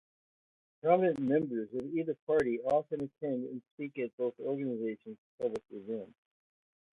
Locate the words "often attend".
2.61-3.43